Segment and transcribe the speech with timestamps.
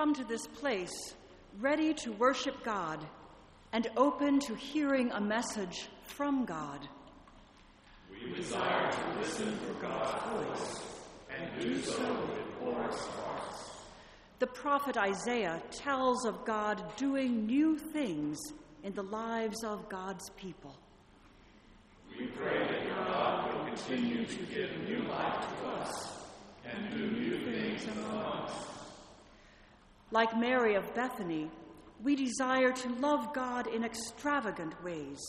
[0.00, 1.14] come to this place
[1.58, 3.06] ready to worship God
[3.70, 6.88] and open to hearing a message from God.
[8.10, 10.22] We desire to listen for God's
[10.56, 10.82] voice
[11.28, 13.72] and do so with porous hearts.
[14.38, 18.38] The prophet Isaiah tells of God doing new things
[18.82, 20.74] in the lives of God's people.
[22.18, 26.24] We pray that God will continue to give new life to us
[26.64, 28.79] and do new things among us.
[30.12, 31.48] Like Mary of Bethany,
[32.02, 35.20] we desire to love God in extravagant ways,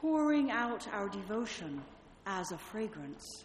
[0.00, 1.80] pouring out our devotion
[2.26, 3.44] as a fragrance.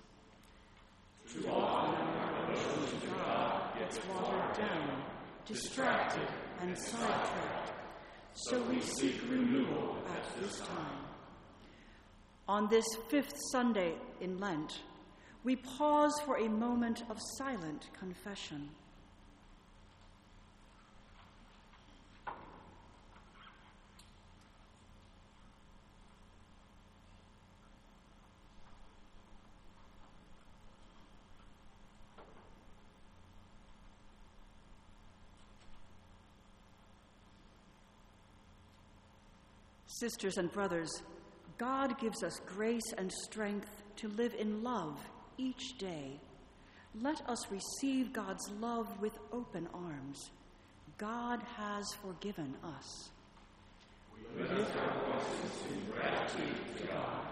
[1.32, 5.04] Too often our devotion to God gets watered down,
[5.46, 6.28] distracted,
[6.62, 7.74] and sidetracked.
[8.34, 11.06] So we seek renewal at this time.
[12.48, 14.82] On this fifth Sunday in Lent,
[15.44, 18.70] we pause for a moment of silent confession.
[40.06, 41.02] Sisters and brothers,
[41.58, 45.00] God gives us grace and strength to live in love
[45.40, 46.20] each day.
[47.02, 50.30] Let us receive God's love with open arms.
[51.00, 53.10] God has forgiven us.
[54.38, 57.25] We lift our voices in gratitude to God.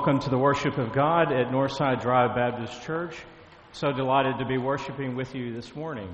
[0.00, 3.14] Welcome to the worship of God at Northside Drive Baptist Church.
[3.72, 6.08] So delighted to be worshiping with you this morning.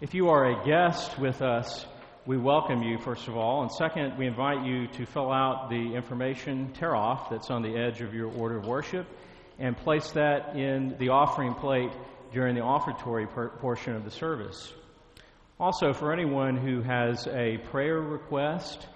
[0.00, 1.84] If you are a guest with us,
[2.26, 3.62] we welcome you, first of all.
[3.62, 7.76] And second, we invite you to fill out the information tear off that's on the
[7.76, 9.04] edge of your order of worship
[9.58, 11.90] and place that in the offering plate
[12.32, 13.26] during the offertory
[13.58, 14.72] portion of the service.
[15.58, 18.86] Also, for anyone who has a prayer request,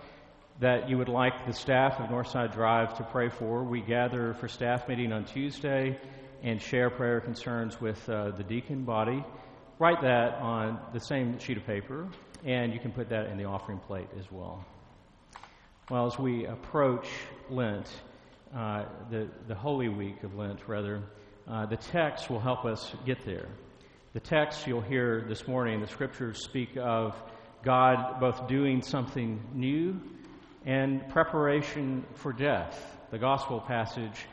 [0.60, 3.62] that you would like the staff of Northside Drive to pray for.
[3.62, 5.98] We gather for staff meeting on Tuesday
[6.42, 9.24] and share prayer concerns with uh, the deacon body.
[9.78, 12.08] Write that on the same sheet of paper,
[12.44, 14.64] and you can put that in the offering plate as well.
[15.90, 17.06] Well, as we approach
[17.48, 17.88] Lent,
[18.54, 21.02] uh, the, the Holy Week of Lent, rather,
[21.46, 23.46] uh, the text will help us get there.
[24.12, 27.14] The text you'll hear this morning, the scriptures speak of
[27.62, 30.00] God both doing something new
[30.68, 32.94] and preparation for death.
[33.10, 34.26] The gospel passage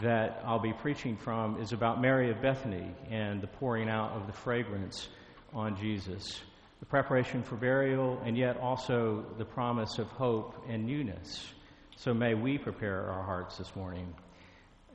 [0.00, 4.26] that I'll be preaching from is about Mary of Bethany and the pouring out of
[4.26, 5.10] the fragrance
[5.52, 6.40] on Jesus.
[6.80, 11.52] The preparation for burial, and yet also the promise of hope and newness.
[11.98, 14.14] So may we prepare our hearts this morning.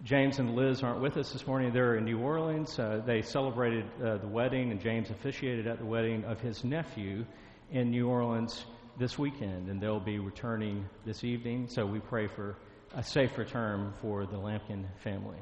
[0.03, 1.71] James and Liz aren't with us this morning.
[1.71, 2.79] They're in New Orleans.
[2.79, 7.23] Uh, they celebrated uh, the wedding, and James officiated at the wedding of his nephew
[7.71, 8.65] in New Orleans
[8.97, 11.67] this weekend, and they'll be returning this evening.
[11.69, 12.57] So we pray for
[12.95, 15.37] a safe return for the Lampkin family.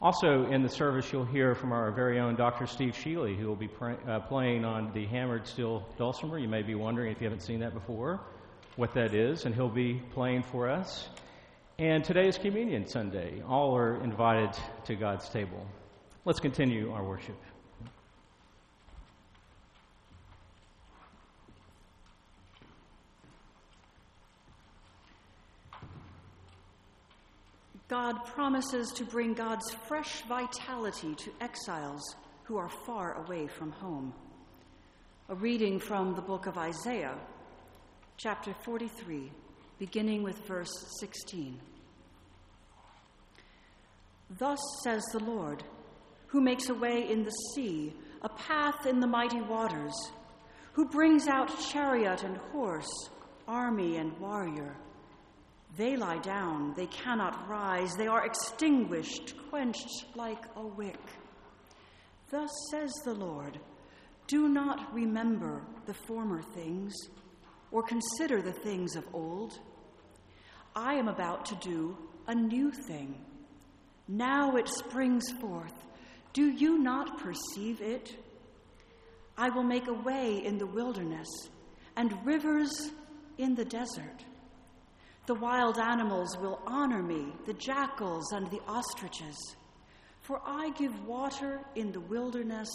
[0.00, 2.66] Also, in the service, you'll hear from our very own Dr.
[2.66, 3.68] Steve Sheely, who will be
[4.06, 6.38] uh, playing on the hammered steel dulcimer.
[6.38, 8.20] You may be wondering if you haven't seen that before,
[8.76, 11.08] what that is, and he'll be playing for us.
[11.80, 13.42] And today is Communion Sunday.
[13.48, 14.50] All are invited
[14.84, 15.66] to God's table.
[16.24, 17.36] Let's continue our worship.
[27.88, 32.02] God promises to bring God's fresh vitality to exiles
[32.42, 34.12] who are far away from home.
[35.30, 37.16] A reading from the book of Isaiah,
[38.18, 39.32] chapter 43,
[39.78, 41.58] beginning with verse 16.
[44.38, 45.64] Thus says the Lord,
[46.26, 49.94] who makes a way in the sea, a path in the mighty waters,
[50.74, 53.08] who brings out chariot and horse,
[53.46, 54.76] army and warrior.
[55.78, 60.98] They lie down, they cannot rise, they are extinguished, quenched like a wick.
[62.32, 63.60] Thus says the Lord
[64.26, 66.92] Do not remember the former things,
[67.70, 69.56] or consider the things of old.
[70.74, 73.14] I am about to do a new thing.
[74.08, 75.84] Now it springs forth.
[76.32, 78.16] Do you not perceive it?
[79.36, 81.28] I will make a way in the wilderness
[81.94, 82.90] and rivers
[83.38, 84.24] in the desert.
[85.28, 89.36] The wild animals will honor me, the jackals and the ostriches.
[90.22, 92.70] For I give water in the wilderness,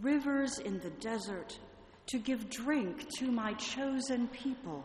[0.00, 1.56] rivers in the desert,
[2.08, 4.84] to give drink to my chosen people,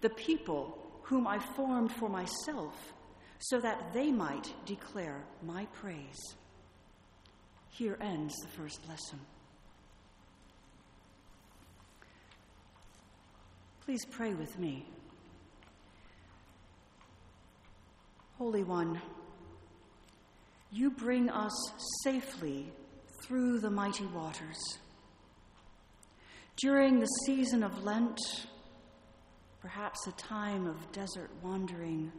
[0.00, 2.94] the people whom I formed for myself,
[3.38, 6.34] so that they might declare my praise.
[7.68, 9.20] Here ends the first lesson.
[13.84, 14.86] Please pray with me.
[18.40, 18.98] Holy One,
[20.72, 21.52] you bring us
[22.02, 22.72] safely
[23.22, 24.56] through the mighty waters.
[26.56, 28.18] During the season of Lent,
[29.60, 32.10] perhaps a time of desert wandering,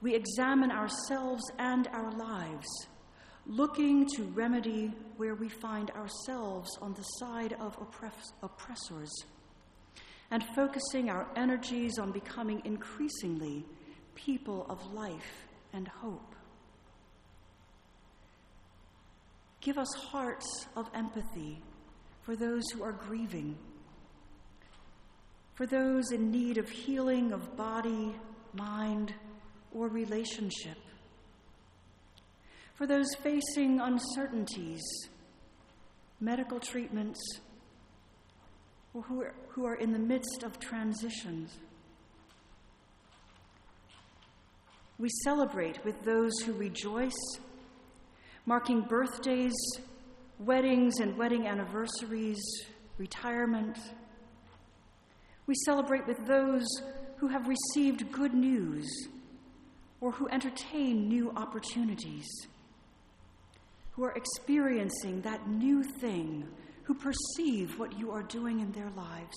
[0.00, 2.68] we examine ourselves and our lives,
[3.46, 9.10] looking to remedy where we find ourselves on the side of oppress- oppressors,
[10.30, 13.64] and focusing our energies on becoming increasingly
[14.16, 16.34] people of life and hope.
[19.60, 21.62] Give us hearts of empathy
[22.22, 23.56] for those who are grieving,
[25.54, 28.14] for those in need of healing of body,
[28.52, 29.14] mind,
[29.72, 30.78] or relationship,
[32.74, 34.82] for those facing uncertainties,
[36.20, 37.20] medical treatments,
[38.94, 41.58] or who are, who are in the midst of transitions.
[44.98, 47.38] We celebrate with those who rejoice
[48.46, 49.54] marking birthdays,
[50.38, 52.40] weddings and wedding anniversaries,
[52.96, 53.76] retirement.
[55.46, 56.66] We celebrate with those
[57.18, 58.86] who have received good news
[60.00, 62.26] or who entertain new opportunities,
[63.92, 66.48] who are experiencing that new thing,
[66.84, 69.36] who perceive what you are doing in their lives.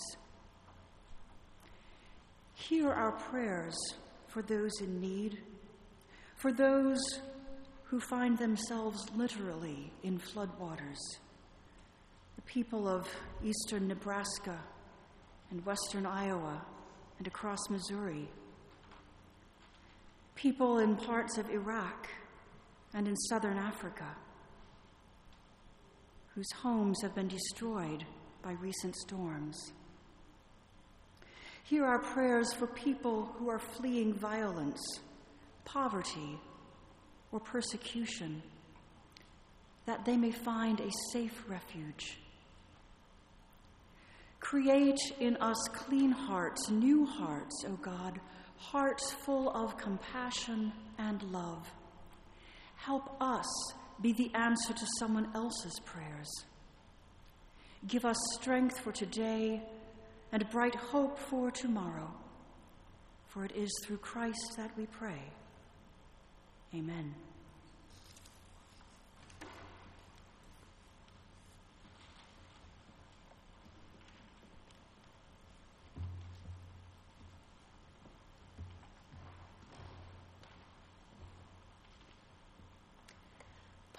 [2.53, 3.75] Hear our prayers
[4.29, 5.37] for those in need,
[6.35, 6.99] for those
[7.83, 10.99] who find themselves literally in floodwaters.
[12.35, 13.07] The people of
[13.43, 14.59] eastern Nebraska
[15.49, 16.61] and western Iowa
[17.17, 18.29] and across Missouri.
[20.35, 22.07] People in parts of Iraq
[22.93, 24.15] and in southern Africa
[26.35, 28.05] whose homes have been destroyed
[28.41, 29.73] by recent storms.
[31.69, 34.81] Hear our prayers for people who are fleeing violence,
[35.65, 36.39] poverty,
[37.31, 38.41] or persecution,
[39.85, 42.17] that they may find a safe refuge.
[44.39, 48.19] Create in us clean hearts, new hearts, O God,
[48.55, 51.71] hearts full of compassion and love.
[52.77, 53.45] Help us
[54.01, 56.31] be the answer to someone else's prayers.
[57.87, 59.61] Give us strength for today
[60.31, 62.11] and bright hope for tomorrow.
[63.27, 65.21] For it is through Christ that we pray.
[66.73, 67.15] Amen.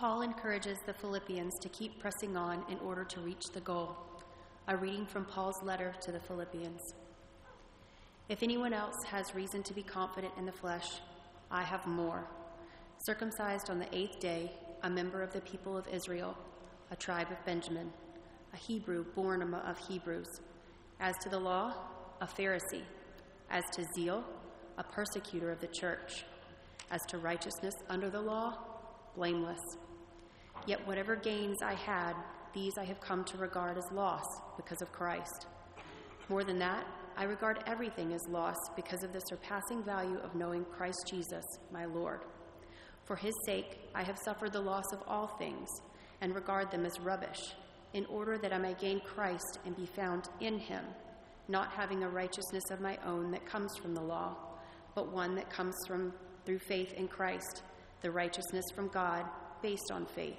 [0.01, 4.10] Paul encourages the Philippians to keep pressing on in order to reach the goal.
[4.69, 6.81] A reading from Paul's letter to the Philippians.
[8.29, 10.87] If anyone else has reason to be confident in the flesh,
[11.51, 12.25] I have more
[13.07, 14.53] circumcised on the eighth day,
[14.83, 16.37] a member of the people of Israel,
[16.93, 17.91] a tribe of Benjamin,
[18.53, 20.29] a Hebrew born of Hebrews.
[21.01, 21.75] As to the law,
[22.21, 22.85] a Pharisee.
[23.51, 24.23] As to zeal,
[24.79, 26.25] a persecutor of the church.
[26.91, 28.59] As to righteousness under the law,
[29.17, 29.59] blameless.
[30.67, 32.15] Yet whatever gains I had,
[32.53, 34.25] these I have come to regard as loss
[34.57, 35.47] because of Christ.
[36.29, 40.65] More than that, I regard everything as loss because of the surpassing value of knowing
[40.65, 42.21] Christ Jesus, my Lord.
[43.05, 45.69] For his sake, I have suffered the loss of all things
[46.21, 47.55] and regard them as rubbish,
[47.93, 50.85] in order that I may gain Christ and be found in him,
[51.49, 54.37] not having a righteousness of my own that comes from the law,
[54.95, 56.13] but one that comes from
[56.47, 57.63] through faith in Christ,
[58.03, 59.25] the righteousness from God
[59.63, 60.39] based on faith.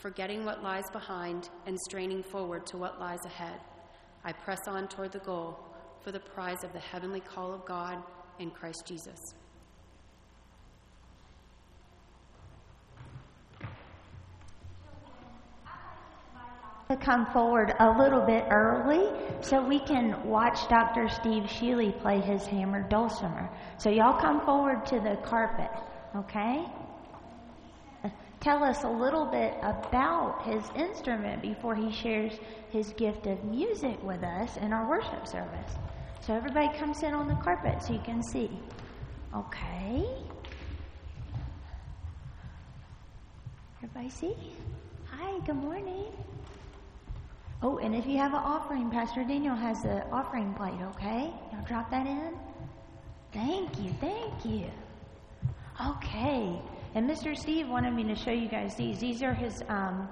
[0.00, 3.60] forgetting what lies behind and straining forward to what lies ahead.
[4.24, 5.58] I press on toward the goal
[6.02, 8.02] for the prize of the heavenly call of God
[8.38, 9.18] in Christ Jesus.
[16.88, 21.08] to come forward a little bit early so we can watch Dr.
[21.08, 23.48] Steve Sheely play his hammered dulcimer.
[23.78, 25.70] So y'all come forward to the carpet,
[26.16, 26.66] okay?
[28.40, 32.32] Tell us a little bit about his instrument before he shares
[32.70, 35.72] his gift of music with us in our worship service.
[36.26, 38.50] So everybody come sit on the carpet so you can see.
[39.36, 40.06] Okay.
[43.82, 44.34] Everybody see?
[45.10, 46.06] Hi, good morning.
[47.62, 51.30] Oh, and if you have an offering, Pastor Daniel has an offering plate, okay?
[51.52, 52.34] Y'all drop that in?
[53.32, 54.70] Thank you, thank you.
[55.86, 56.58] Okay.
[56.94, 57.36] And Mr.
[57.36, 58.98] Steve wanted me to show you guys these.
[58.98, 60.08] These are his um,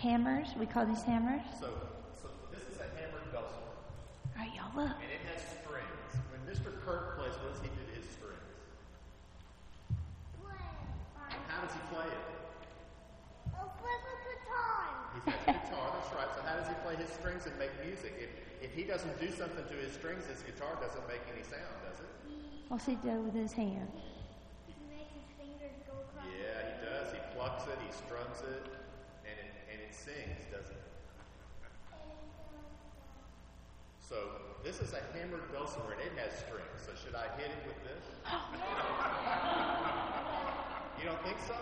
[0.00, 0.48] hammers.
[0.58, 1.42] We call these hammers.
[1.60, 1.68] So,
[2.16, 3.68] so this is a hammered dulcimer.
[4.32, 4.96] All right, y'all look.
[4.96, 6.10] And it has strings.
[6.32, 6.72] When Mr.
[6.88, 8.40] Kirk plays with us, he did his strings.
[11.52, 12.24] How does he play it?
[13.60, 14.88] Oh, flip a guitar.
[15.12, 16.32] He's got a guitar, that's right.
[16.32, 18.16] So how does he play his strings and make music?
[18.16, 18.32] If,
[18.64, 22.00] if he doesn't do something to his strings, his guitar doesn't make any sound, does
[22.00, 22.08] it?
[22.72, 23.92] What's he do with his hand?
[26.36, 26.76] Yeah, he
[27.64, 28.68] it, he strums it,
[29.24, 30.92] and it, and it sings, doesn't it?
[34.08, 34.16] So
[34.62, 36.78] this is a hammered dulcimer, and it has strings.
[36.84, 38.04] So should I hit it with this?
[41.00, 41.56] you don't think so?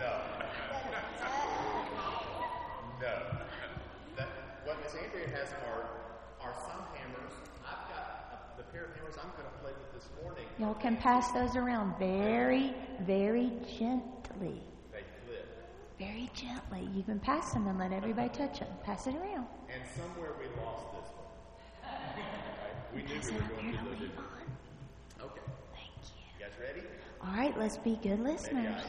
[0.00, 0.12] No.
[3.00, 3.14] No.
[4.16, 4.28] That,
[4.64, 5.86] what Miss Andrea has are,
[6.42, 7.32] are some hammers.
[7.62, 9.59] I've got a, the pair of hammers I'm going to
[10.08, 10.44] play with this morning.
[10.58, 14.62] Y'all can pass those around very, very gently.
[15.98, 16.88] Very gently.
[16.94, 18.68] You can pass them and let everybody touch them.
[18.84, 19.46] Pass it around.
[19.68, 21.26] And somewhere we lost this one.
[22.24, 22.94] Right?
[22.94, 24.10] We knew Pass we were going to lose it.
[25.22, 25.40] Okay.
[25.74, 26.24] Thank you.
[26.38, 26.86] You guys ready?
[27.22, 28.82] All right, let's be good listeners.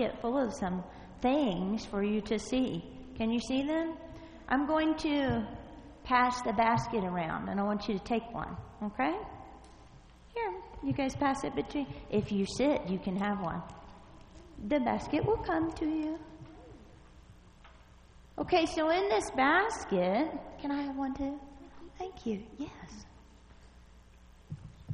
[0.00, 0.82] Basket full of some
[1.20, 2.84] things for you to see.
[3.16, 3.94] Can you see them?
[4.48, 5.46] I'm going to
[6.04, 9.12] pass the basket around and I want you to take one, okay?
[10.34, 11.86] Here, you guys pass it between.
[12.10, 13.62] If you sit, you can have one.
[14.68, 16.18] The basket will come to you.
[18.38, 21.38] Okay, so in this basket, can I have one too?
[21.98, 22.42] Thank you.
[22.56, 22.70] Yes.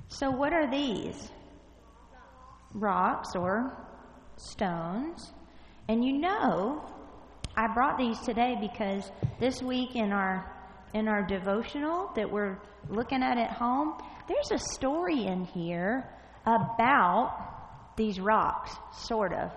[0.08, 1.30] So, what are these?
[2.74, 3.85] Rocks or
[4.36, 5.32] stones.
[5.88, 6.84] And you know,
[7.56, 10.52] I brought these today because this week in our
[10.94, 13.94] in our devotional that we're looking at at home,
[14.28, 16.08] there's a story in here
[16.46, 19.50] about these rocks, sort of.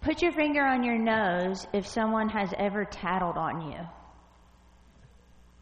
[0.00, 3.78] Put your finger on your nose if someone has ever tattled on you.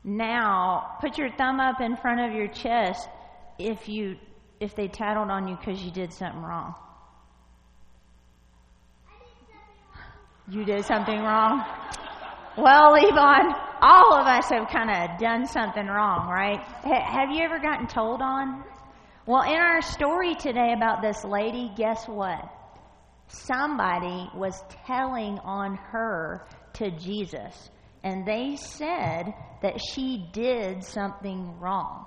[0.04, 3.08] Now, put your thumb up in front of your chest
[3.58, 4.16] if you
[4.58, 6.74] if they tattled on you because you did something wrong.
[10.52, 11.64] You did something wrong?
[12.58, 16.60] Well, Levon, all of us have kind of done something wrong, right?
[16.84, 18.62] H- have you ever gotten told on?
[19.24, 22.44] Well, in our story today about this lady, guess what?
[23.28, 27.70] Somebody was telling on her to Jesus,
[28.04, 32.04] and they said that she did something wrong.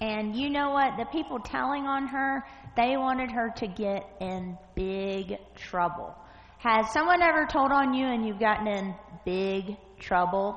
[0.00, 0.98] And you know what?
[0.98, 2.44] The people telling on her,
[2.76, 6.14] they wanted her to get in big trouble.
[6.62, 8.94] Has someone ever told on you and you've gotten in
[9.24, 10.56] big trouble?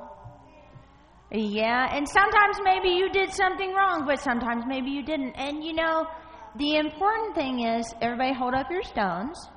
[1.32, 5.34] Yeah, and sometimes maybe you did something wrong, but sometimes maybe you didn't.
[5.34, 6.06] And you know,
[6.58, 9.50] the important thing is everybody hold up your stones.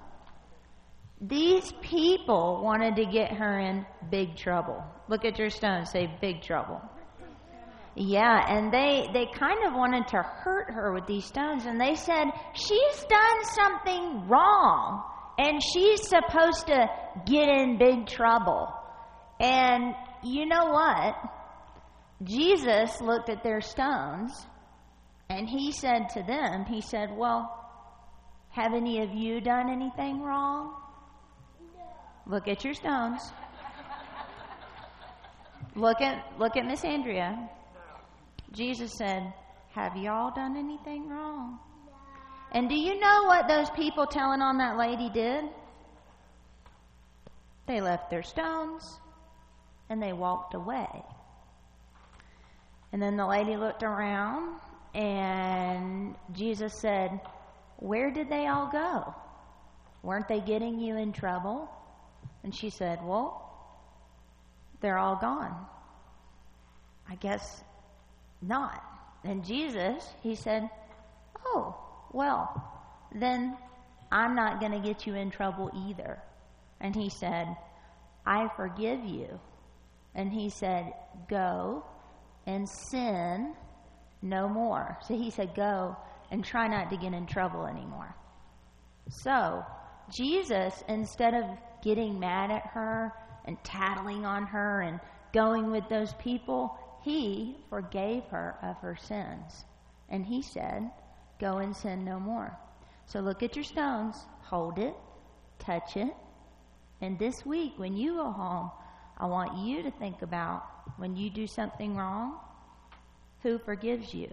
[1.21, 4.83] These people wanted to get her in big trouble.
[5.09, 6.81] Look at your stones, say big trouble.
[7.95, 11.95] Yeah, and they they kind of wanted to hurt her with these stones and they
[11.95, 15.03] said she's done something wrong
[15.39, 16.89] and she's supposed to
[17.25, 18.69] get in big trouble.
[19.41, 21.15] And you know what?
[22.25, 24.33] Jesus looked at their stones
[25.31, 27.55] and he said to them, He said, Well,
[28.51, 30.75] have any of you done anything wrong?
[32.27, 33.21] Look at your stones.
[35.77, 37.49] Look at look at Miss Andrea.
[38.53, 39.33] Jesus said,
[39.75, 41.61] Have y'all done anything wrong?
[42.53, 45.45] And do you know what those people telling on that lady did?
[47.67, 48.99] They left their stones
[49.91, 50.89] and they walked away.
[52.93, 54.59] And then the lady looked around
[54.95, 57.21] and Jesus said,
[57.77, 59.15] Where did they all go?
[60.03, 61.69] Weren't they getting you in trouble?
[62.43, 63.45] And she said, Well,
[64.81, 65.55] they're all gone.
[67.11, 67.63] I guess
[68.41, 68.83] not.
[69.25, 70.71] And Jesus, he said,
[71.45, 71.77] Oh,
[72.13, 72.63] well,
[73.15, 73.57] then
[74.11, 76.23] I'm not going to get you in trouble either.
[76.81, 77.57] And he said,
[78.27, 79.41] I forgive you.
[80.15, 80.93] And he said,
[81.29, 81.85] Go
[82.47, 83.55] and sin
[84.23, 84.99] no more.
[85.07, 85.97] So he said, Go
[86.31, 88.15] and try not to get in trouble anymore.
[89.11, 89.65] So,
[90.11, 91.45] Jesus, instead of
[91.83, 93.13] getting mad at her
[93.45, 95.01] and tattling on her and
[95.33, 99.65] going with those people, he forgave her of her sins.
[100.09, 100.91] And he said,
[101.39, 102.57] Go and sin no more.
[103.07, 104.95] So look at your stones, hold it,
[105.59, 106.15] touch it.
[107.01, 108.71] And this week, when you go home,
[109.17, 110.65] I want you to think about
[110.97, 112.39] when you do something wrong,
[113.43, 114.29] who forgives you?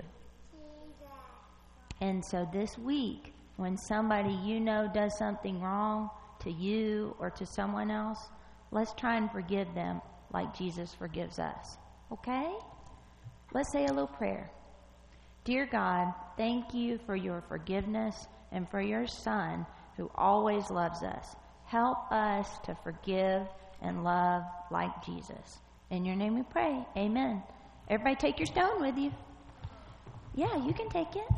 [2.01, 6.09] And so this week, when somebody you know does something wrong
[6.41, 8.19] to you or to someone else,
[8.71, 10.01] let's try and forgive them
[10.33, 11.77] like Jesus forgives us.
[12.11, 12.51] Okay?
[13.53, 14.51] Let's say a little prayer.
[15.45, 21.35] Dear God, thank you for your forgiveness and for your Son who always loves us.
[21.65, 23.47] Help us to forgive
[23.79, 25.59] and love like Jesus.
[25.91, 26.83] In your name we pray.
[26.97, 27.43] Amen.
[27.87, 29.11] Everybody take your stone with you.
[30.33, 31.29] Yeah, you can take it.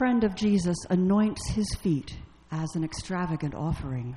[0.00, 2.16] Friend of Jesus anoints his feet
[2.50, 4.16] as an extravagant offering.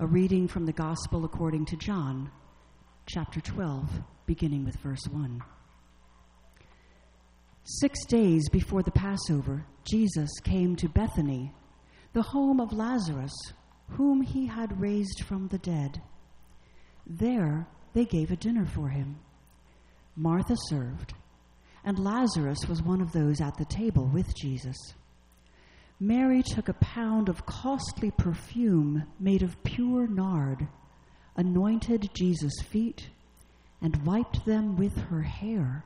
[0.00, 2.32] A reading from the Gospel according to John,
[3.06, 3.88] chapter 12,
[4.26, 5.40] beginning with verse 1.
[7.62, 11.54] Six days before the Passover, Jesus came to Bethany,
[12.12, 13.52] the home of Lazarus,
[13.90, 16.02] whom he had raised from the dead.
[17.06, 19.20] There they gave a dinner for him.
[20.16, 21.14] Martha served,
[21.84, 24.76] and Lazarus was one of those at the table with Jesus.
[25.98, 30.66] Mary took a pound of costly perfume made of pure nard,
[31.36, 33.08] anointed Jesus' feet,
[33.80, 35.84] and wiped them with her hair.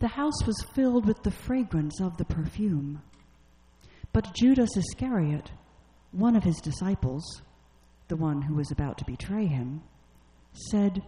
[0.00, 3.02] The house was filled with the fragrance of the perfume.
[4.12, 5.50] But Judas Iscariot,
[6.10, 7.24] one of his disciples,
[8.08, 9.82] the one who was about to betray him,
[10.70, 11.02] said,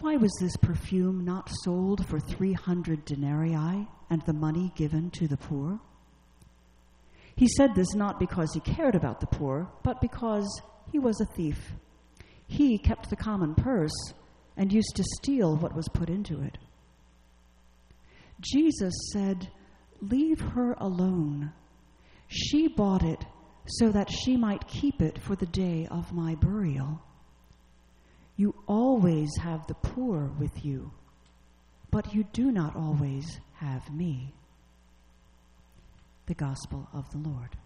[0.00, 5.26] Why was this perfume not sold for three hundred denarii and the money given to
[5.26, 5.80] the poor?
[7.34, 11.34] He said this not because he cared about the poor, but because he was a
[11.36, 11.72] thief.
[12.46, 14.12] He kept the common purse
[14.56, 16.58] and used to steal what was put into it.
[18.40, 19.48] Jesus said,
[20.00, 21.52] Leave her alone.
[22.28, 23.24] She bought it
[23.66, 27.02] so that she might keep it for the day of my burial.
[28.38, 30.92] You always have the poor with you,
[31.90, 34.32] but you do not always have me
[36.26, 37.56] the gospel of the Lord.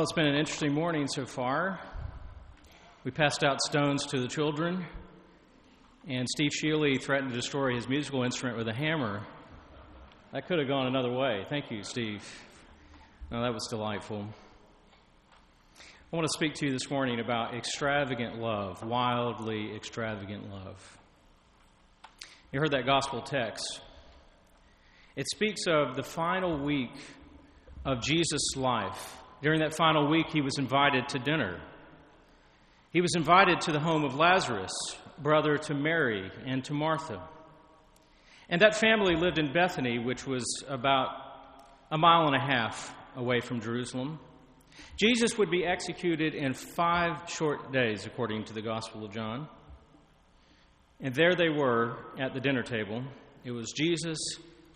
[0.00, 1.78] Well, it's been an interesting morning so far.
[3.04, 4.86] We passed out stones to the children,
[6.08, 9.20] and Steve Sheely threatened to destroy his musical instrument with a hammer.
[10.32, 11.44] That could have gone another way.
[11.50, 12.24] Thank you, Steve.
[13.30, 14.26] No, that was delightful.
[16.10, 20.98] I want to speak to you this morning about extravagant love, wildly extravagant love.
[22.52, 23.82] You heard that gospel text.
[25.14, 26.94] It speaks of the final week
[27.84, 31.60] of Jesus' life during that final week, he was invited to dinner.
[32.92, 34.72] He was invited to the home of Lazarus,
[35.18, 37.22] brother to Mary and to Martha.
[38.48, 41.08] And that family lived in Bethany, which was about
[41.90, 44.18] a mile and a half away from Jerusalem.
[44.98, 49.48] Jesus would be executed in five short days, according to the Gospel of John.
[51.00, 53.02] And there they were at the dinner table.
[53.44, 54.18] It was Jesus,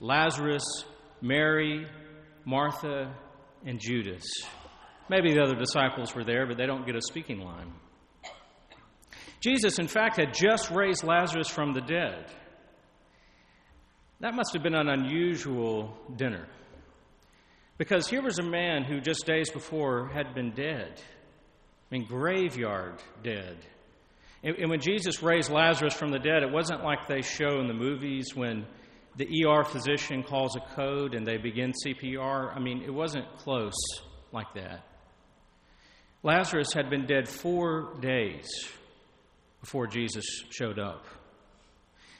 [0.00, 0.64] Lazarus,
[1.20, 1.86] Mary,
[2.44, 3.14] Martha,
[3.64, 4.24] and Judas.
[5.08, 7.72] Maybe the other disciples were there, but they don't get a speaking line.
[9.40, 12.26] Jesus, in fact, had just raised Lazarus from the dead.
[14.20, 16.46] That must have been an unusual dinner.
[17.76, 21.00] Because here was a man who just days before had been dead.
[21.90, 23.56] I mean, graveyard dead.
[24.42, 27.66] And, and when Jesus raised Lazarus from the dead, it wasn't like they show in
[27.66, 28.64] the movies when
[29.16, 32.54] the ER physician calls a code and they begin CPR.
[32.54, 33.74] I mean, it wasn't close
[34.32, 34.84] like that.
[36.22, 38.48] Lazarus had been dead four days
[39.60, 41.04] before Jesus showed up.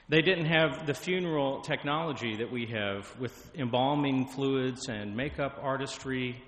[0.09, 6.42] They didn't have the funeral technology that we have with embalming fluids and makeup artistry.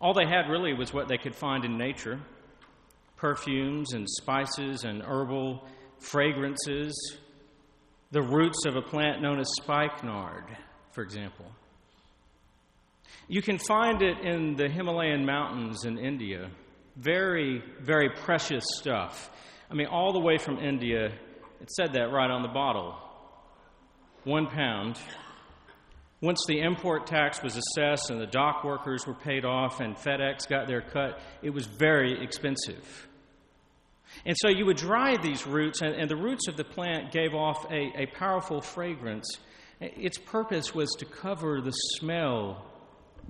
[0.00, 2.20] All they had really was what they could find in nature
[3.16, 5.66] perfumes and spices and herbal
[5.98, 7.16] fragrances
[8.10, 10.44] the roots of a plant known as spikenard,
[10.92, 11.46] for example.
[13.28, 16.50] You can find it in the Himalayan mountains in India.
[16.96, 19.30] Very, very precious stuff.
[19.70, 21.06] I mean, all the way from India,
[21.60, 22.94] it said that right on the bottle.
[24.24, 24.98] One pound.
[26.20, 30.48] Once the import tax was assessed and the dock workers were paid off and FedEx
[30.48, 33.08] got their cut, it was very expensive.
[34.26, 37.32] And so you would dry these roots, and, and the roots of the plant gave
[37.32, 39.38] off a, a powerful fragrance.
[39.80, 42.66] Its purpose was to cover the smell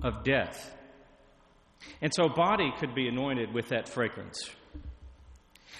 [0.01, 0.73] of death.
[2.01, 4.49] And so a body could be anointed with that fragrance.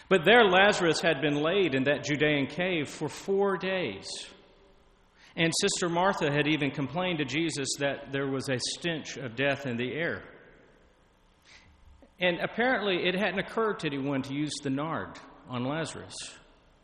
[0.08, 4.08] But there Lazarus had been laid in that Judean cave for four days.
[5.36, 9.66] And Sister Martha had even complained to Jesus that there was a stench of death
[9.66, 10.24] in the air.
[12.20, 15.10] And apparently, it hadn't occurred to anyone to use the nard
[15.50, 16.16] on Lazarus.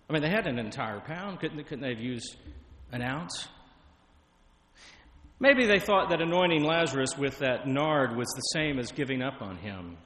[0.09, 1.39] I mean, they had an entire pound.
[1.39, 2.35] Couldn't, couldn't they have used
[2.91, 3.47] an ounce?
[5.39, 9.41] Maybe they thought that anointing Lazarus with that nard was the same as giving up
[9.41, 9.97] on him.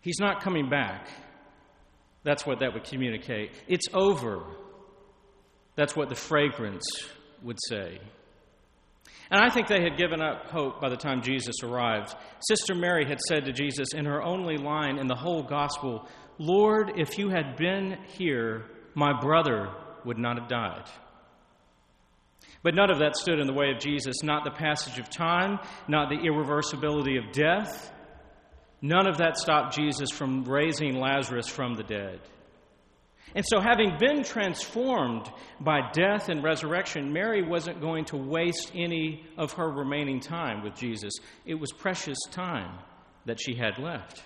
[0.00, 1.08] He's not coming back.
[2.24, 3.52] That's what that would communicate.
[3.66, 4.44] It's over.
[5.74, 6.84] That's what the fragrance
[7.42, 8.00] would say.
[9.32, 12.14] And I think they had given up hope by the time Jesus arrived.
[12.40, 16.06] Sister Mary had said to Jesus in her only line in the whole gospel,
[16.36, 19.70] Lord, if you had been here, my brother
[20.04, 20.84] would not have died.
[22.62, 25.58] But none of that stood in the way of Jesus, not the passage of time,
[25.88, 27.90] not the irreversibility of death.
[28.82, 32.20] None of that stopped Jesus from raising Lazarus from the dead.
[33.34, 39.24] And so, having been transformed by death and resurrection, Mary wasn't going to waste any
[39.38, 41.12] of her remaining time with Jesus.
[41.46, 42.78] It was precious time
[43.24, 44.22] that she had left.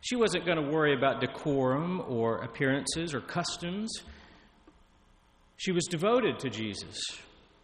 [0.00, 3.90] She wasn't going to worry about decorum or appearances or customs.
[5.56, 6.98] She was devoted to Jesus.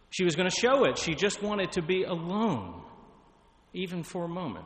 [0.09, 0.97] She was going to show it.
[0.97, 2.81] She just wanted to be alone,
[3.73, 4.65] even for a moment.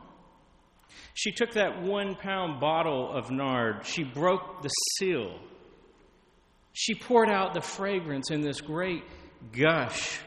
[1.14, 5.38] She took that one pound bottle of nard, she broke the seal
[6.78, 9.02] she poured out the fragrance in this great
[9.50, 10.18] gush.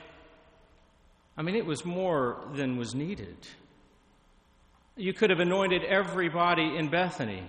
[1.37, 3.37] I mean, it was more than was needed.
[4.95, 7.43] You could have anointed everybody in Bethany.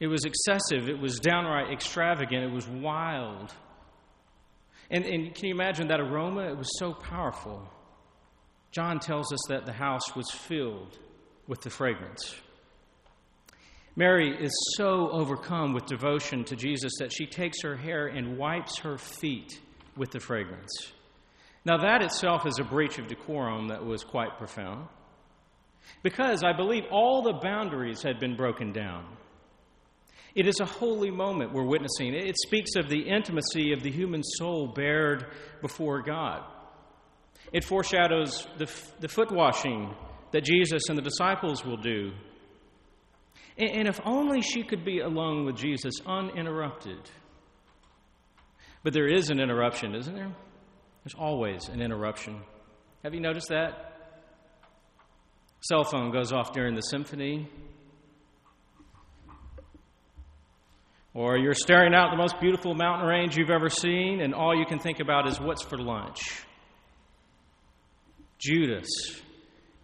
[0.00, 3.54] It was excessive, it was downright extravagant, it was wild.
[4.90, 6.50] And, and can you imagine that aroma?
[6.50, 7.70] It was so powerful.
[8.72, 10.98] John tells us that the house was filled
[11.46, 12.34] with the fragrance.
[13.96, 18.78] Mary is so overcome with devotion to Jesus that she takes her hair and wipes
[18.78, 19.60] her feet
[19.96, 20.92] with the fragrance.
[21.64, 24.88] Now, that itself is a breach of decorum that was quite profound
[26.02, 29.04] because I believe all the boundaries had been broken down.
[30.34, 32.14] It is a holy moment we're witnessing.
[32.14, 35.26] It speaks of the intimacy of the human soul bared
[35.60, 36.42] before God.
[37.52, 38.68] It foreshadows the,
[38.98, 39.94] the foot washing
[40.32, 42.12] that Jesus and the disciples will do
[43.56, 46.98] and if only she could be alone with Jesus uninterrupted.
[48.82, 50.32] But there is an interruption, isn't there?
[51.04, 52.40] There's always an interruption.
[53.02, 53.94] Have you noticed that?
[55.60, 57.48] Cell phone goes off during the symphony.
[61.14, 64.66] Or you're staring out the most beautiful mountain range you've ever seen, and all you
[64.66, 66.42] can think about is what's for lunch.
[68.38, 68.88] Judas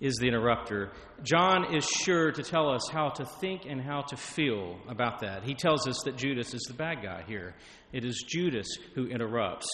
[0.00, 0.90] is the interrupter.
[1.22, 5.44] John is sure to tell us how to think and how to feel about that.
[5.44, 7.54] He tells us that Judas is the bad guy here.
[7.92, 9.68] It is Judas who interrupts.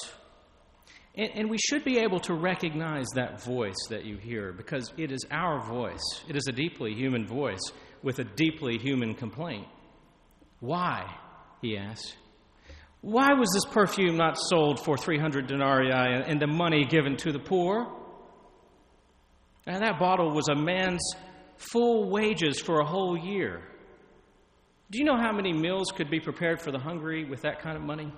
[1.14, 5.10] And, and, we should be able to recognize that voice that you hear because it
[5.10, 6.02] is our voice.
[6.28, 7.72] It is a deeply human voice
[8.02, 9.66] with a deeply human complaint.
[10.60, 11.10] Why?
[11.62, 12.14] He asks.
[13.00, 17.38] Why was this perfume not sold for 300 denarii and the money given to the
[17.38, 17.86] poor?
[19.66, 21.02] And that bottle was a man's
[21.56, 23.62] full wages for a whole year.
[24.90, 27.76] Do you know how many meals could be prepared for the hungry with that kind
[27.76, 28.12] of money?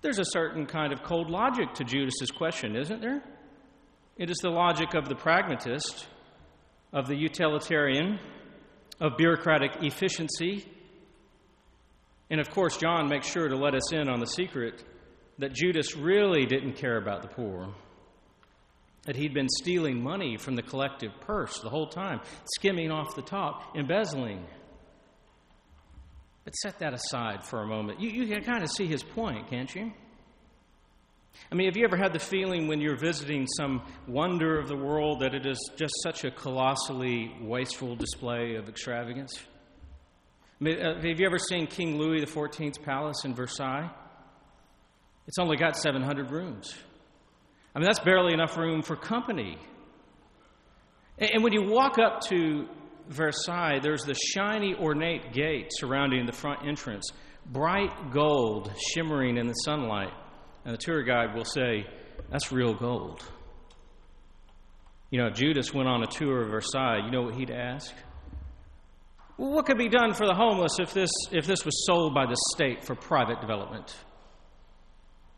[0.00, 3.22] There's a certain kind of cold logic to Judas's question, isn't there?
[4.16, 6.08] It is the logic of the pragmatist,
[6.92, 8.18] of the utilitarian,
[9.00, 10.66] of bureaucratic efficiency.
[12.28, 14.82] And of course, John makes sure to let us in on the secret
[15.38, 17.72] that Judas really didn't care about the poor
[19.04, 22.20] that he'd been stealing money from the collective purse the whole time,
[22.54, 24.44] skimming off the top, embezzling.
[26.44, 28.00] But set that aside for a moment.
[28.00, 29.92] You, you can kind of see his point, can't you?
[31.50, 34.76] I mean, have you ever had the feeling when you're visiting some wonder of the
[34.76, 39.38] world that it is just such a colossally wasteful display of extravagance?
[40.60, 43.90] I mean, uh, have you ever seen King Louis XIV's palace in Versailles?
[45.26, 46.74] It's only got 700 rooms.
[47.74, 49.58] I mean, that's barely enough room for company.
[51.18, 52.68] And when you walk up to
[53.08, 57.10] Versailles, there's the shiny, ornate gate surrounding the front entrance,
[57.46, 60.12] bright gold shimmering in the sunlight.
[60.64, 61.86] And the tour guide will say,
[62.30, 63.22] That's real gold.
[65.10, 67.02] You know, Judas went on a tour of Versailles.
[67.04, 67.92] You know what he'd ask?
[69.36, 72.26] Well, what could be done for the homeless if this, if this was sold by
[72.26, 73.94] the state for private development?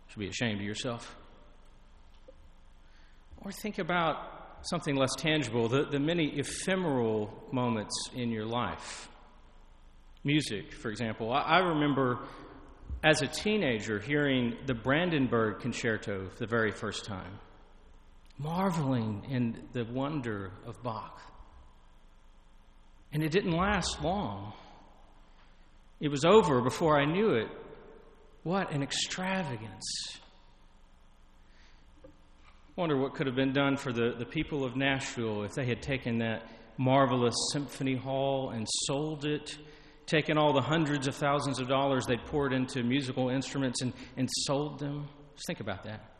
[0.06, 1.16] You should be ashamed of yourself.
[3.44, 4.16] Or think about
[4.62, 9.08] something less tangible the, the many ephemeral moments in your life.
[10.24, 11.32] Music, for example.
[11.32, 12.20] I, I remember
[13.02, 17.38] as a teenager hearing the Brandenburg Concerto for the very first time,
[18.38, 21.20] marveling in the wonder of Bach.
[23.12, 24.54] And it didn't last long.
[26.00, 27.48] It was over before I knew it.
[28.42, 30.18] What an extravagance.
[32.76, 35.80] Wonder what could have been done for the, the people of Nashville if they had
[35.80, 36.42] taken that
[36.76, 39.56] marvelous symphony hall and sold it,
[40.06, 44.28] taken all the hundreds of thousands of dollars they'd poured into musical instruments and, and
[44.46, 45.08] sold them.
[45.34, 46.13] Just think about that.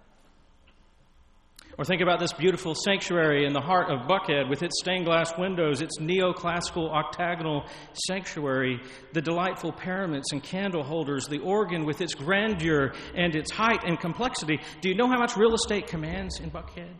[1.76, 5.36] Or think about this beautiful sanctuary in the heart of Buckhead with its stained glass
[5.36, 7.64] windows, its neoclassical octagonal
[8.06, 8.80] sanctuary,
[9.12, 13.98] the delightful pyramids and candle holders, the organ with its grandeur and its height and
[13.98, 14.60] complexity.
[14.82, 16.94] Do you know how much real estate commands in Buckhead?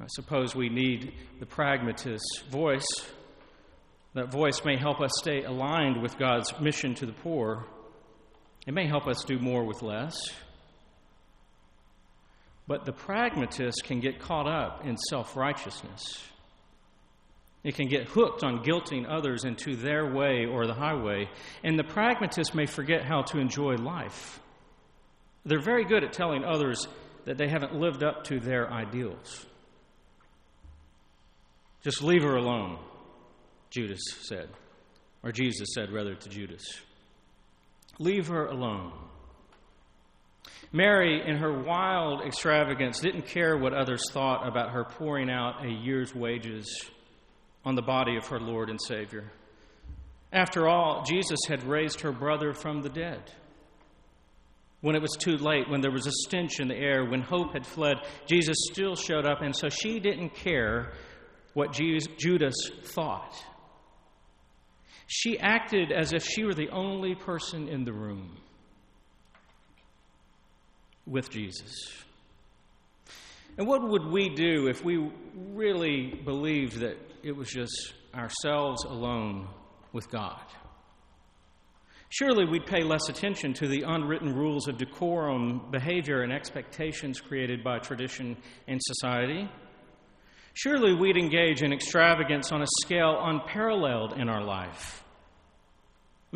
[0.00, 2.86] I suppose we need the pragmatist's voice.
[4.14, 7.66] That voice may help us stay aligned with God's mission to the poor.
[8.66, 10.16] It may help us do more with less.
[12.66, 16.24] But the pragmatist can get caught up in self righteousness.
[17.62, 21.28] It can get hooked on guilting others into their way or the highway.
[21.64, 24.40] And the pragmatist may forget how to enjoy life.
[25.44, 26.86] They're very good at telling others
[27.24, 29.46] that they haven't lived up to their ideals.
[31.82, 32.78] Just leave her alone,
[33.70, 34.48] Judas said.
[35.22, 36.64] Or Jesus said, rather, to Judas.
[37.98, 38.92] Leave her alone.
[40.72, 45.70] Mary, in her wild extravagance, didn't care what others thought about her pouring out a
[45.70, 46.90] year's wages
[47.64, 49.30] on the body of her Lord and Savior.
[50.32, 53.32] After all, Jesus had raised her brother from the dead.
[54.80, 57.54] When it was too late, when there was a stench in the air, when hope
[57.54, 57.96] had fled,
[58.26, 60.92] Jesus still showed up, and so she didn't care
[61.54, 63.34] what Judas thought.
[65.06, 68.36] She acted as if she were the only person in the room
[71.06, 71.92] with Jesus.
[73.58, 79.48] And what would we do if we really believed that it was just ourselves alone
[79.92, 80.42] with God?
[82.08, 87.64] Surely we'd pay less attention to the unwritten rules of decorum, behavior, and expectations created
[87.64, 88.36] by tradition
[88.68, 89.48] and society.
[90.54, 95.02] Surely we'd engage in extravagance on a scale unparalleled in our life.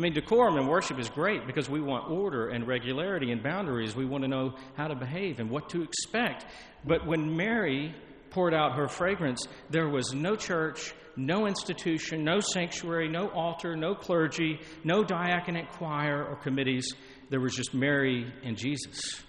[0.01, 3.95] I mean, decorum in worship is great because we want order and regularity and boundaries.
[3.95, 6.47] We want to know how to behave and what to expect.
[6.83, 7.93] But when Mary
[8.31, 13.93] poured out her fragrance, there was no church, no institution, no sanctuary, no altar, no
[13.93, 16.95] clergy, no diaconate choir or committees.
[17.29, 19.21] There was just Mary and Jesus.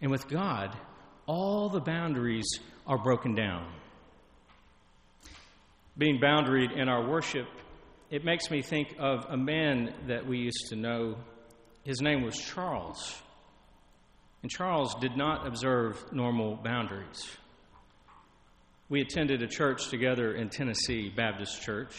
[0.00, 0.74] And with God,
[1.26, 2.48] all the boundaries
[2.86, 3.70] are broken down.
[5.98, 7.46] Being boundaried in our worship
[8.14, 11.16] it makes me think of a man that we used to know.
[11.82, 13.20] His name was Charles.
[14.40, 17.26] And Charles did not observe normal boundaries.
[18.88, 21.96] We attended a church together in Tennessee, Baptist Church.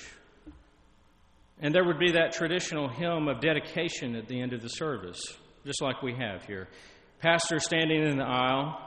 [1.59, 5.19] And there would be that traditional hymn of dedication at the end of the service,
[5.65, 6.69] just like we have here.
[7.19, 8.79] Pastor standing in the aisle.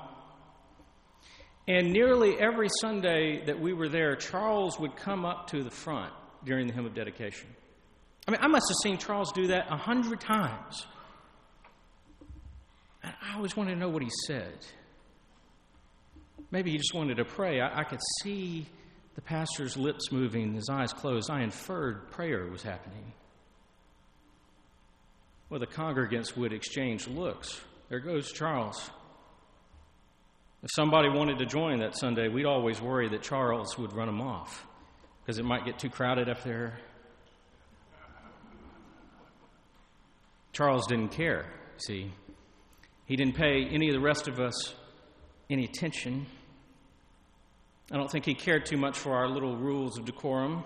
[1.66, 6.14] And nearly every Sunday that we were there, Charles would come up to the front
[6.45, 7.49] during the hymn of dedication.
[8.26, 10.86] I mean, I must have seen Charles do that a hundred times.
[13.03, 14.59] And I always wanted to know what he said.
[16.51, 17.61] Maybe he just wanted to pray.
[17.61, 18.66] I, I could see
[19.14, 21.30] the pastor's lips moving, his eyes closed.
[21.30, 23.12] I inferred prayer was happening.
[25.51, 27.61] Well, the congregants would exchange looks.
[27.89, 28.91] There goes Charles.
[30.62, 34.20] If somebody wanted to join that Sunday, we'd always worry that Charles would run him
[34.20, 34.67] off
[35.29, 36.79] because it might get too crowded up there.
[40.55, 41.45] Charles didn't care,
[41.76, 42.11] see.
[43.05, 44.74] He didn't pay any of the rest of us
[45.51, 46.24] any attention.
[47.93, 50.64] I don't think he cared too much for our little rules of decorum.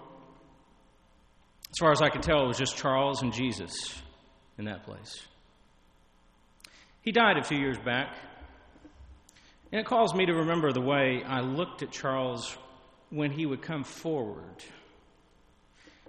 [1.68, 4.00] As far as I could tell, it was just Charles and Jesus
[4.58, 5.26] in that place.
[7.00, 8.14] He died a few years back,
[9.72, 12.56] and it calls me to remember the way I looked at Charles
[13.12, 14.64] when he would come forward.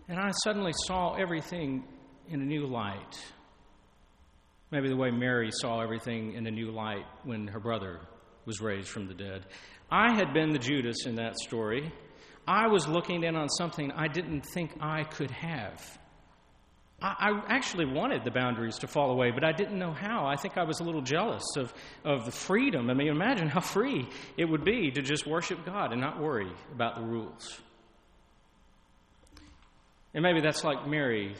[0.07, 1.83] And I suddenly saw everything
[2.29, 3.19] in a new light.
[4.71, 7.99] Maybe the way Mary saw everything in a new light when her brother
[8.45, 9.45] was raised from the dead.
[9.91, 11.91] I had been the Judas in that story.
[12.47, 15.81] I was looking in on something I didn't think I could have.
[17.03, 20.25] I, actually wanted the boundaries to fall away, but I didn't know how.
[20.25, 21.73] I think I was a little jealous of,
[22.05, 22.89] of the freedom.
[22.89, 26.49] I mean, imagine how free it would be to just worship God and not worry
[26.73, 27.59] about the rules.
[30.13, 31.35] And maybe that's like Mary.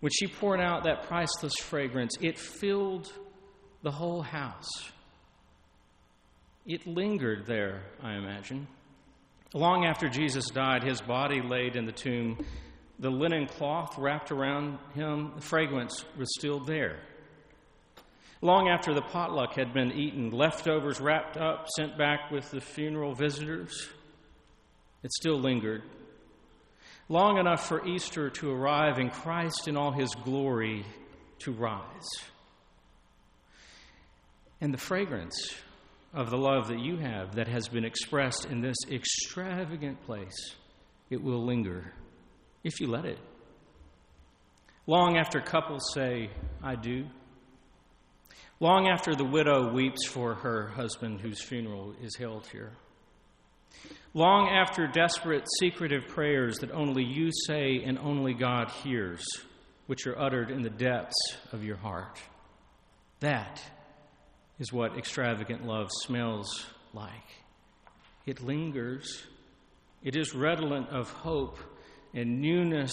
[0.00, 3.10] When she poured out that priceless fragrance, it filled
[3.82, 4.68] the whole house.
[6.66, 8.66] It lingered there, I imagine.
[9.54, 12.44] Long after Jesus died, his body laid in the tomb
[12.98, 16.98] the linen cloth wrapped around him, the fragrance was still there.
[18.42, 23.14] Long after the potluck had been eaten, leftovers wrapped up, sent back with the funeral
[23.14, 23.88] visitors,
[25.02, 25.82] it still lingered.
[27.08, 30.84] Long enough for Easter to arrive and Christ in all his glory
[31.40, 32.08] to rise.
[34.60, 35.54] And the fragrance
[36.12, 40.56] of the love that you have that has been expressed in this extravagant place,
[41.10, 41.92] it will linger
[42.66, 43.18] if you let it.
[44.88, 46.30] Long after couples say,
[46.64, 47.06] I do.
[48.58, 52.72] Long after the widow weeps for her husband whose funeral is held here.
[54.14, 59.24] Long after desperate, secretive prayers that only you say and only God hears,
[59.86, 62.18] which are uttered in the depths of your heart.
[63.20, 63.62] That
[64.58, 67.12] is what extravagant love smells like.
[68.24, 69.22] It lingers,
[70.02, 71.58] it is redolent of hope
[72.16, 72.90] and newness.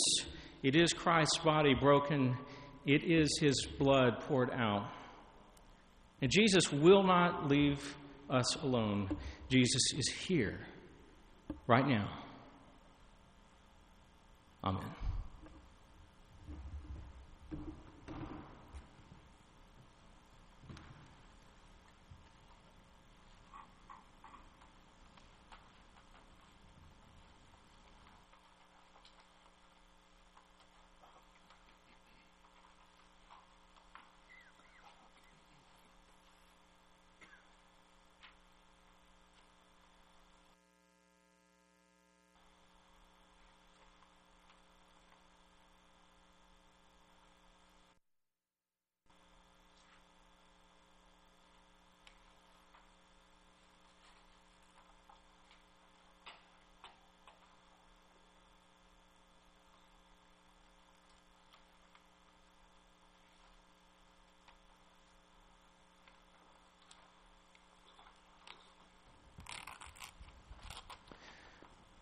[0.62, 2.38] It is Christ's body broken,
[2.86, 4.92] it is his blood poured out.
[6.22, 7.98] And Jesus will not leave
[8.30, 9.10] us alone.
[9.50, 10.60] Jesus is here
[11.68, 12.10] right now.
[14.64, 15.03] Amen.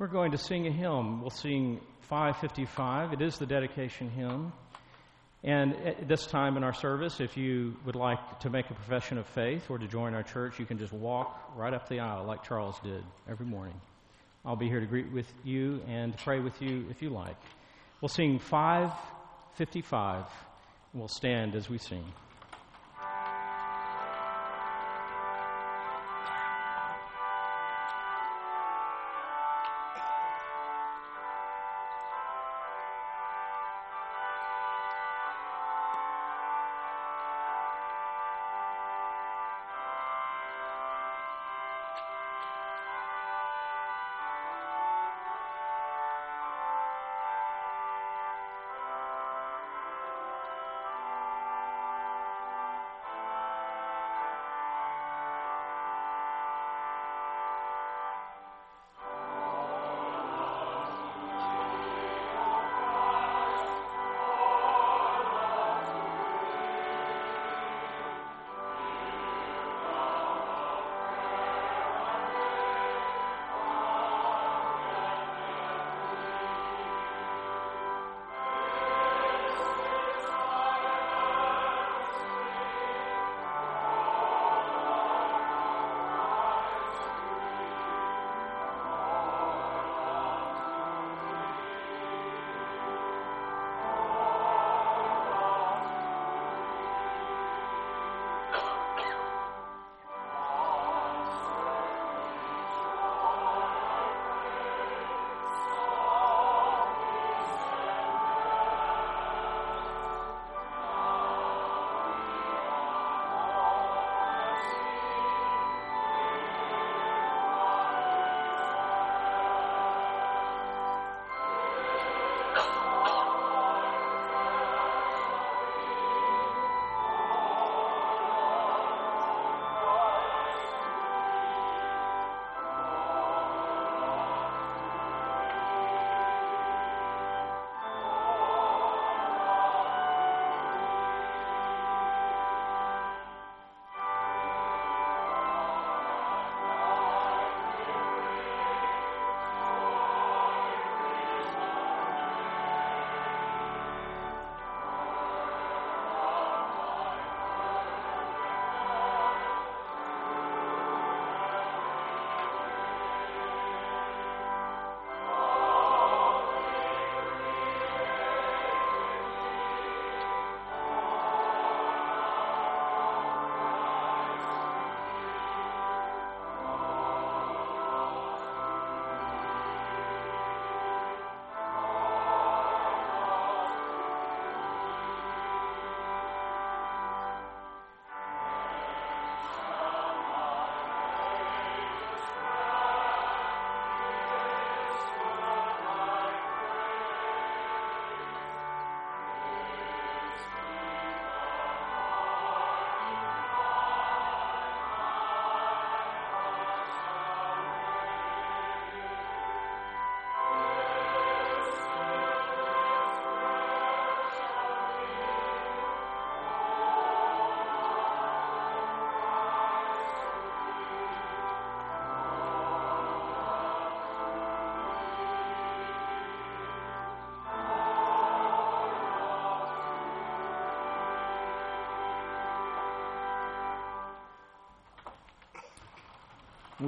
[0.02, 1.22] We're going to sing a hymn.
[1.22, 1.80] We'll sing
[2.10, 3.14] 555.
[3.14, 4.52] It is the dedication hymn.
[5.43, 9.20] And at this time in our service, if you would like to make a profession
[9.20, 12.26] of faith or to join our church, you can just walk right up the aisle
[12.26, 13.80] like Charles did every morning.
[14.43, 17.38] I'll be here to greet with you and pray with you if you like.
[18.02, 20.26] We'll sing 555.
[20.95, 22.06] We'll stand as we sing.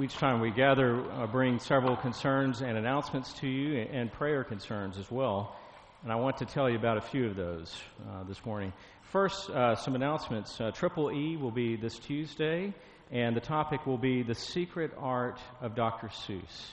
[0.02, 4.98] Each time we gather, uh, bring several concerns and announcements to you and prayer concerns
[4.98, 5.56] as well.
[6.02, 7.74] And I want to tell you about a few of those
[8.08, 8.72] uh, this morning.
[9.02, 10.60] First, uh, some announcements.
[10.60, 12.74] Uh, Triple E will be this Tuesday,
[13.12, 16.08] and the topic will be The Secret Art of Dr.
[16.08, 16.72] Seuss.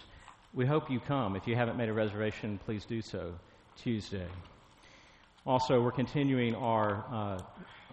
[0.53, 1.35] We hope you come.
[1.35, 3.33] If you haven't made a reservation, please do so
[3.77, 4.27] Tuesday.
[5.45, 7.41] Also, we're continuing our, uh,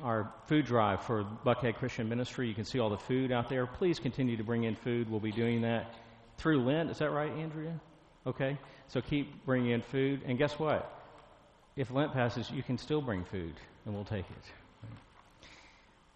[0.02, 2.46] our food drive for Buckhead Christian Ministry.
[2.46, 3.66] You can see all the food out there.
[3.66, 5.10] Please continue to bring in food.
[5.10, 5.94] We'll be doing that
[6.36, 6.90] through Lent.
[6.90, 7.80] Is that right, Andrea?
[8.26, 8.58] Okay.
[8.88, 10.22] So keep bringing in food.
[10.26, 10.94] And guess what?
[11.74, 13.54] If Lent passes, you can still bring food,
[13.86, 14.90] and we'll take it.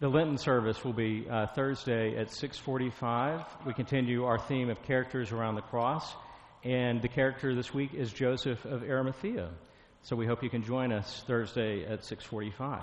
[0.00, 3.46] The Lenten service will be uh, Thursday at 6:45.
[3.64, 6.12] We continue our theme of characters around the cross,
[6.64, 9.48] and the character this week is Joseph of Arimathea.
[10.04, 12.82] So we hope you can join us Thursday at 6:45.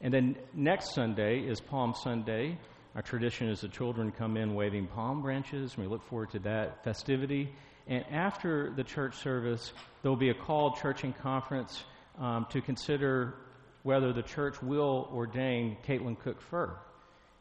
[0.00, 2.56] And then next Sunday is Palm Sunday.
[2.94, 6.38] Our tradition is the children come in waving palm branches, and we look forward to
[6.40, 7.52] that festivity.
[7.88, 9.72] And after the church service,
[10.02, 11.82] there will be a call church and conference
[12.16, 13.34] um, to consider
[13.82, 16.78] whether the church will ordain Caitlin Cook Fur.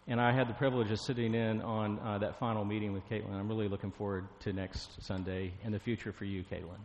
[0.07, 3.33] And I had the privilege of sitting in on uh, that final meeting with Caitlin.
[3.33, 6.79] I'm really looking forward to next Sunday and the future for you, Caitlin.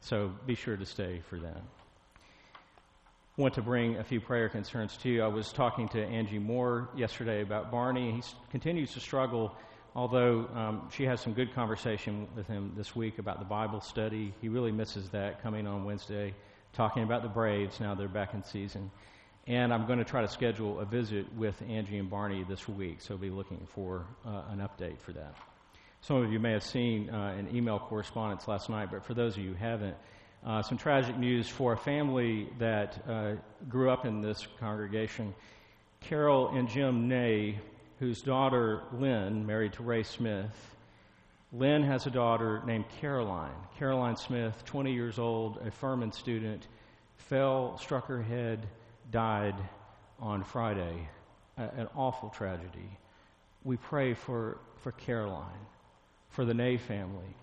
[0.00, 1.62] So be sure to stay for that.
[3.38, 5.22] I want to bring a few prayer concerns to you.
[5.22, 8.10] I was talking to Angie Moore yesterday about Barney.
[8.10, 9.54] He continues to struggle,
[9.94, 14.34] although um, she has some good conversation with him this week about the Bible study.
[14.40, 16.34] He really misses that coming on Wednesday,
[16.72, 17.78] talking about the Braves.
[17.78, 18.90] Now they're back in season.
[19.46, 23.00] And I'm going to try to schedule a visit with Angie and Barney this week,
[23.00, 25.34] so be looking for uh, an update for that.
[26.00, 29.36] Some of you may have seen uh, an email correspondence last night, but for those
[29.36, 29.96] of you who haven't,
[30.46, 33.32] uh, some tragic news for a family that uh,
[33.68, 35.34] grew up in this congregation.
[36.00, 37.58] Carol and Jim Ney,
[37.98, 40.76] whose daughter Lynn married to Ray Smith.
[41.52, 43.56] Lynn has a daughter named Caroline.
[43.78, 46.68] Caroline Smith, 20 years old, a Furman student,
[47.16, 48.68] fell, struck her head,
[49.10, 49.56] died
[50.20, 51.08] on Friday.
[51.56, 52.88] A- an awful tragedy.
[53.64, 55.66] We pray for, for Caroline
[56.30, 57.34] for the Ney family,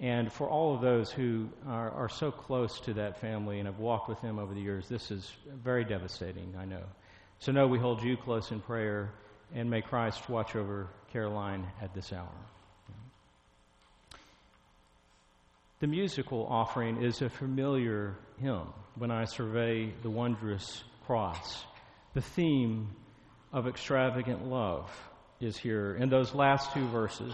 [0.00, 3.78] and for all of those who are, are, so close to that family and have
[3.78, 4.88] walked with them over the years.
[4.88, 5.32] This is
[5.62, 6.84] very devastating, I know.
[7.40, 9.10] So, know we hold you close in prayer,
[9.54, 12.28] and may Christ watch over Caroline at this hour.
[15.80, 18.66] The musical offering is a familiar hymn
[18.96, 21.64] when I survey the wondrous cross.
[22.14, 22.88] The theme
[23.52, 24.90] of extravagant love
[25.40, 27.32] is here in those last two verses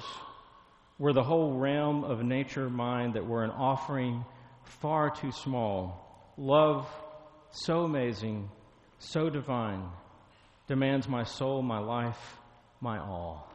[0.99, 4.25] were the whole realm of nature mind that were an offering
[4.63, 6.33] far too small.
[6.37, 6.87] Love
[7.51, 8.51] so amazing,
[8.99, 9.89] so divine,
[10.67, 12.39] demands my soul, my life,
[12.81, 13.51] my all.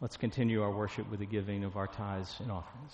[0.00, 2.92] Let's continue our worship with the giving of our tithes and offerings.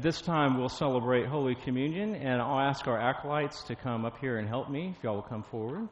[0.00, 4.18] At this time, we'll celebrate Holy Communion, and I'll ask our acolytes to come up
[4.18, 5.90] here and help me, if y'all will come forward.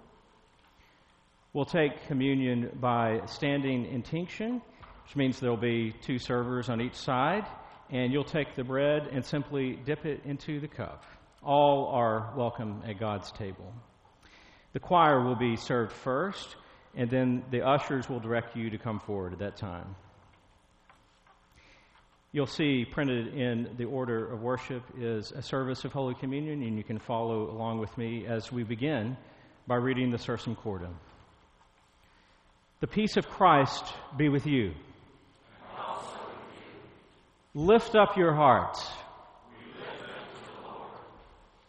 [1.52, 4.62] We'll take communion by standing intinction,
[5.04, 7.44] which means there'll be two servers on each side,
[7.90, 11.04] and you'll take the bread and simply dip it into the cup.
[11.42, 13.74] All are welcome at God's table.
[14.72, 16.56] The choir will be served first,
[16.94, 19.96] and then the ushers will direct you to come forward at that time.
[22.38, 26.76] You'll see printed in the order of worship is a service of Holy Communion, and
[26.78, 29.16] you can follow along with me as we begin
[29.66, 30.88] by reading the Sursum Corda.
[32.78, 33.84] The peace of Christ
[34.16, 34.72] be with you.
[37.54, 38.88] Lift up your hearts.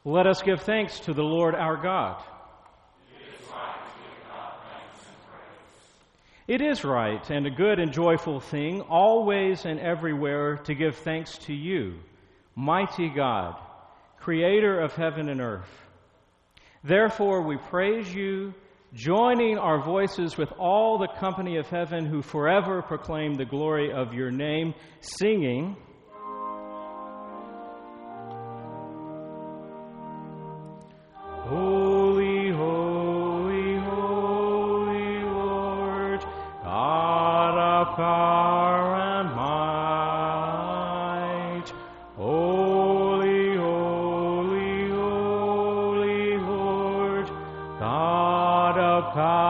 [0.05, 2.23] Let us give thanks to the Lord our God.
[6.49, 11.37] It is right and a good and joyful thing, always and everywhere, to give thanks
[11.45, 11.99] to you,
[12.55, 13.55] mighty God,
[14.19, 15.69] creator of heaven and earth.
[16.83, 18.55] Therefore, we praise you,
[18.95, 24.15] joining our voices with all the company of heaven who forever proclaim the glory of
[24.15, 25.77] your name, singing.
[42.19, 47.27] Holy, holy, holy Lord,
[47.79, 49.48] God of power.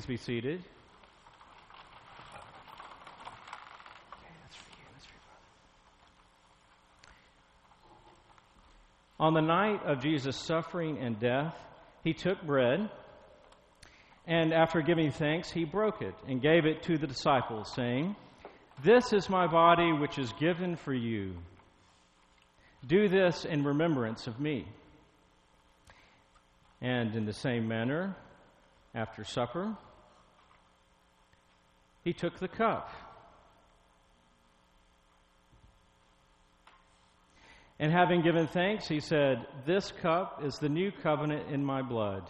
[0.00, 0.64] Please be seated.
[9.18, 11.54] On the night of Jesus' suffering and death,
[12.02, 12.88] he took bread,
[14.26, 18.16] and after giving thanks, he broke it and gave it to the disciples, saying,
[18.82, 21.34] This is my body, which is given for you.
[22.86, 24.66] Do this in remembrance of me.
[26.80, 28.16] And in the same manner,
[28.94, 29.76] after supper,
[32.10, 32.90] he took the cup.
[37.78, 42.28] And having given thanks, he said, This cup is the new covenant in my blood.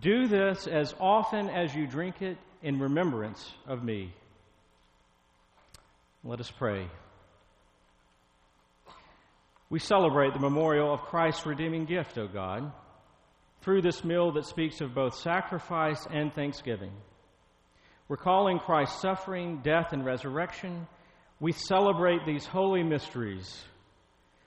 [0.00, 4.12] Do this as often as you drink it in remembrance of me.
[6.24, 6.88] Let us pray.
[9.70, 12.72] We celebrate the memorial of Christ's redeeming gift, O God
[13.60, 16.90] through this meal that speaks of both sacrifice and thanksgiving.
[18.12, 20.86] Recalling Christ's suffering, death, and resurrection,
[21.40, 23.64] we celebrate these holy mysteries.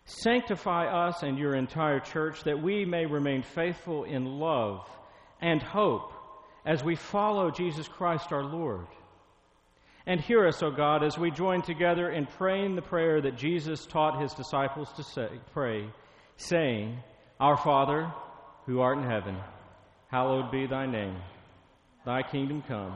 [0.06, 4.88] Sanctify us and your entire church that we may remain faithful in love
[5.42, 6.14] and hope
[6.64, 8.86] as we follow Jesus Christ our Lord.
[10.06, 13.88] And hear us, O God, as we join together in praying the prayer that Jesus
[13.88, 15.90] taught his disciples to say, pray,
[16.38, 17.00] saying,
[17.40, 18.14] Our Father,
[18.68, 19.38] who art in heaven,
[20.12, 21.18] hallowed be thy name.
[22.06, 22.96] Thy kingdom come,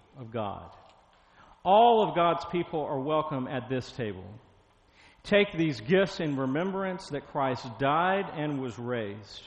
[0.21, 0.69] of God.
[1.63, 4.23] All of God's people are welcome at this table.
[5.23, 9.43] Take these gifts in remembrance that Christ died and was raised.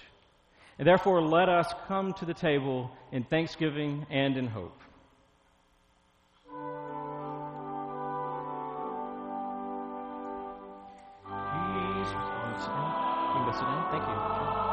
[0.78, 4.80] And therefore, let us come to the table in thanksgiving and in hope.
[13.90, 14.63] Thank you.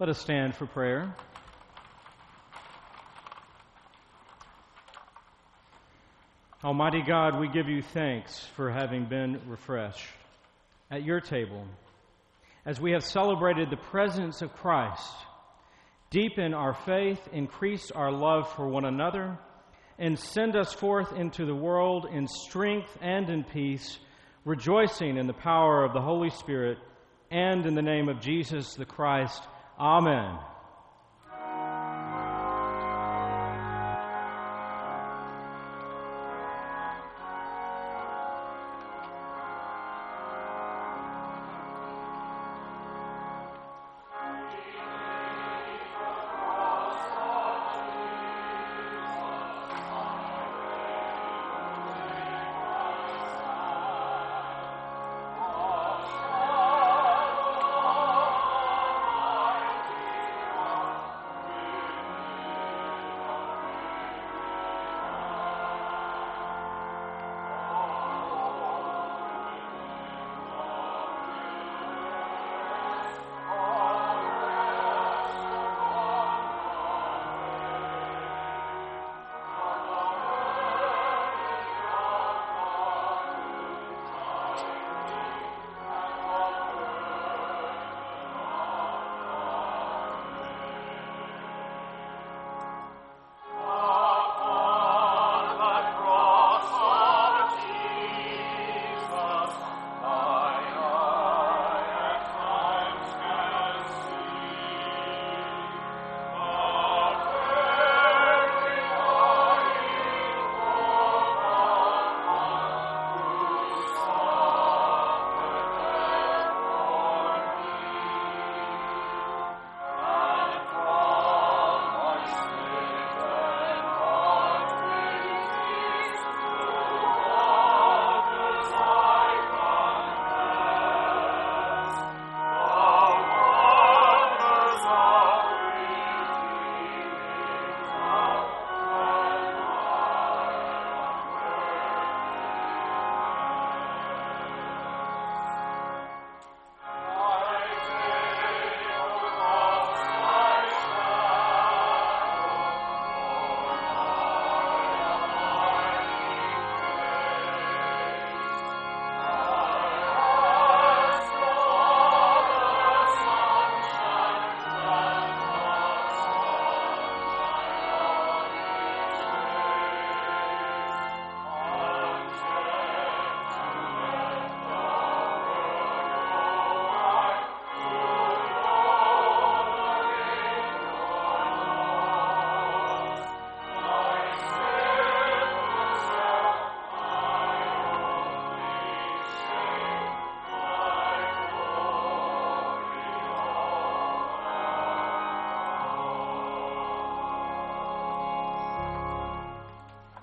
[0.00, 1.14] Let us stand for prayer.
[6.64, 10.08] Almighty God, we give you thanks for having been refreshed
[10.90, 11.66] at your table
[12.64, 15.12] as we have celebrated the presence of Christ.
[16.08, 19.36] Deepen our faith, increase our love for one another,
[19.98, 23.98] and send us forth into the world in strength and in peace,
[24.46, 26.78] rejoicing in the power of the Holy Spirit
[27.30, 29.42] and in the name of Jesus the Christ
[29.80, 30.49] Amen.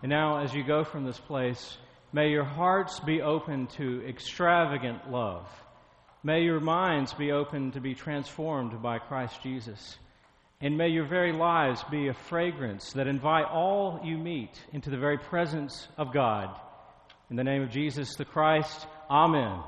[0.08, 1.78] And now, as you go from this place,
[2.14, 5.46] may your hearts be open to extravagant love.
[6.24, 9.98] May your minds be open to be transformed by Christ Jesus.
[10.62, 14.98] And may your very lives be a fragrance that invite all you meet into the
[14.98, 16.58] very presence of God.
[17.30, 19.60] In the name of Jesus the Christ, Amen.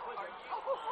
[0.00, 0.91] Are you...